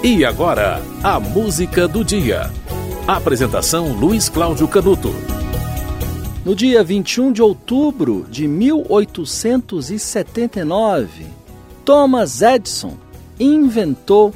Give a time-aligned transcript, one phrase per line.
[0.00, 2.52] E agora, a música do dia.
[3.04, 5.12] Apresentação Luiz Cláudio Canuto.
[6.44, 11.26] No dia 21 de outubro de 1879,
[11.84, 12.96] Thomas Edison
[13.40, 14.32] inventou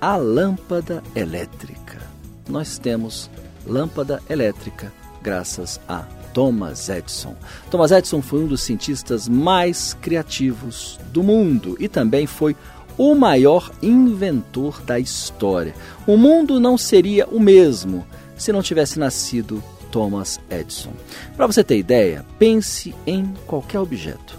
[0.00, 2.00] a lâmpada elétrica.
[2.48, 3.28] Nós temos
[3.66, 4.90] lâmpada elétrica
[5.22, 7.36] graças a Thomas Edison.
[7.70, 12.56] Thomas Edison foi um dos cientistas mais criativos do mundo e também foi
[12.96, 15.74] o maior inventor da história.
[16.06, 20.92] O mundo não seria o mesmo se não tivesse nascido Thomas Edison.
[21.36, 24.36] Para você ter ideia, pense em qualquer objeto.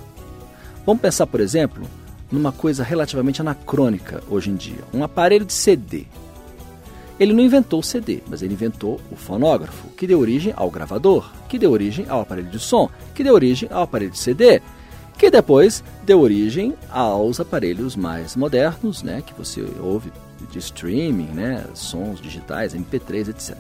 [0.85, 1.83] Vamos pensar, por exemplo,
[2.31, 6.05] numa coisa relativamente anacrônica hoje em dia, um aparelho de CD.
[7.17, 11.31] Ele não inventou o CD, mas ele inventou o fonógrafo, que deu origem ao gravador,
[11.47, 14.61] que deu origem ao aparelho de som, que deu origem ao aparelho de CD,
[15.17, 20.11] que depois deu origem aos aparelhos mais modernos, né, que você ouve
[20.51, 23.55] de streaming, né, sons digitais, MP3, etc.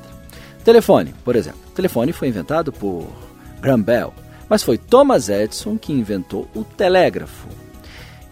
[0.63, 1.59] Telefone, por exemplo.
[1.67, 3.07] O telefone foi inventado por
[3.61, 4.13] Graham Bell,
[4.49, 7.47] mas foi Thomas Edison que inventou o telégrafo.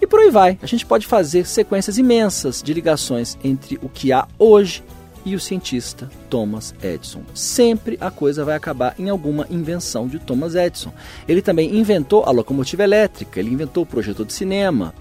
[0.02, 0.60] E por aí vai.
[0.62, 4.84] A gente pode fazer sequências imensas de ligações entre o que há hoje
[5.26, 7.22] e o cientista Thomas Edison.
[7.34, 10.94] Sempre a coisa vai acabar em alguma invenção de Thomas Edison.
[11.28, 14.94] Ele também inventou a locomotiva elétrica, ele inventou o projetor de cinema.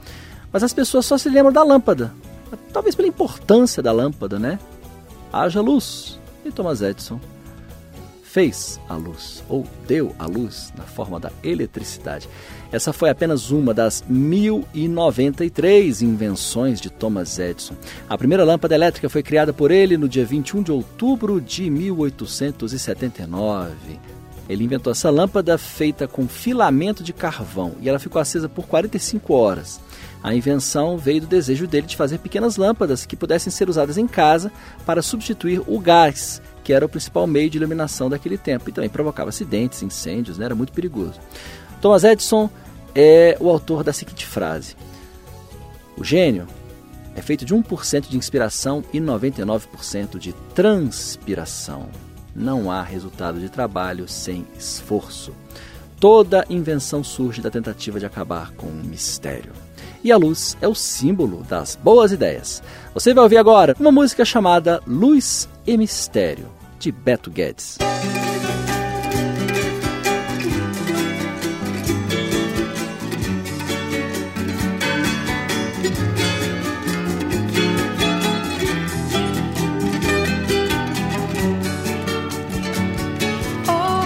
[0.52, 2.12] Mas as pessoas só se lembram da lâmpada.
[2.72, 4.58] Talvez pela importância da lâmpada, né?
[5.32, 6.20] Haja luz.
[6.44, 7.18] E Thomas Edison
[8.33, 12.27] fez a luz, ou deu a luz na forma da eletricidade.
[12.72, 17.74] Essa foi apenas uma das 1093 invenções de Thomas Edison.
[18.08, 24.00] A primeira lâmpada elétrica foi criada por ele no dia 21 de outubro de 1879.
[24.48, 29.34] Ele inventou essa lâmpada feita com filamento de carvão e ela ficou acesa por 45
[29.34, 29.78] horas.
[30.22, 34.06] A invenção veio do desejo dele de fazer pequenas lâmpadas que pudessem ser usadas em
[34.06, 34.50] casa
[34.86, 38.91] para substituir o gás que era o principal meio de iluminação daquele tempo e também
[38.91, 40.45] provocava acidentes, incêndios, né?
[40.46, 41.20] era muito perigoso.
[41.80, 42.48] Thomas Edison
[42.95, 44.77] é o autor da seguinte frase:
[45.96, 46.46] O gênio
[47.14, 51.89] é feito de 1% de inspiração e 99% de transpiração.
[52.34, 55.34] Não há resultado de trabalho sem esforço.
[56.00, 59.52] Toda invenção surge da tentativa de acabar com um mistério.
[60.05, 62.63] E a luz é o símbolo das boas ideias.
[62.92, 66.48] Você vai ouvir agora uma música chamada Luz e Mistério,
[66.79, 67.79] de Beto Guedes.
[83.68, 84.02] Oh,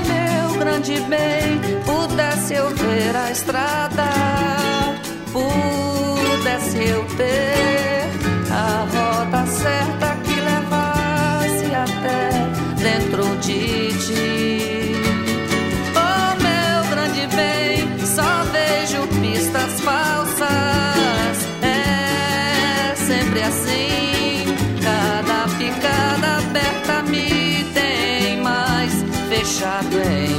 [8.50, 10.16] a rota certa
[12.87, 14.93] dentro de ti.
[15.94, 21.37] Oh, meu grande bem, só vejo pistas falsas.
[21.62, 24.44] É sempre assim,
[24.82, 28.93] cada picada aberta me tem mais
[29.28, 30.36] fechado em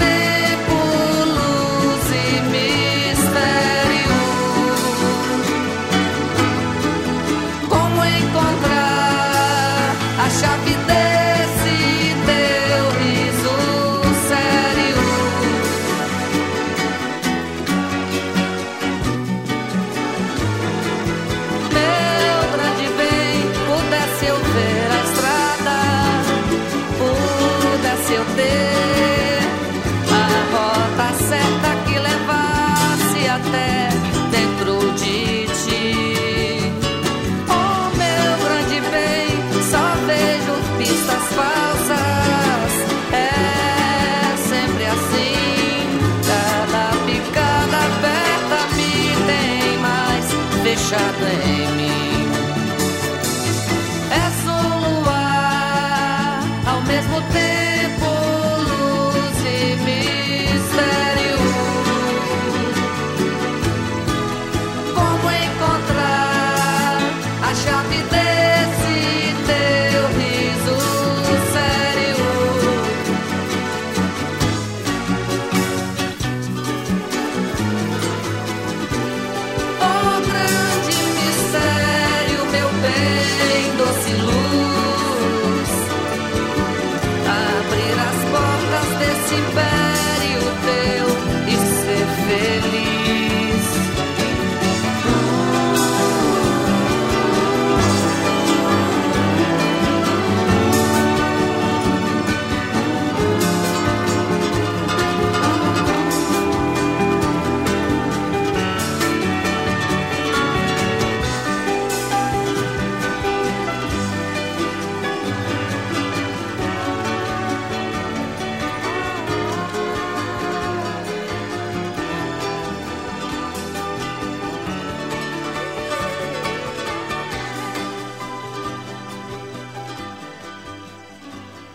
[0.00, 0.49] Deus.
[40.80, 41.19] pista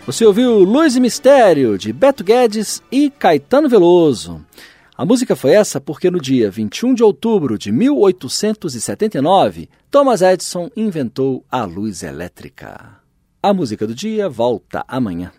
[0.06, 4.46] Você ouviu Luz e Mistério, de Beto Guedes e Caetano Veloso.
[4.96, 11.44] A música foi essa porque no dia 21 de outubro de 1879, Thomas Edison inventou
[11.52, 13.00] a luz elétrica.
[13.42, 15.32] A música do dia volta amanhã.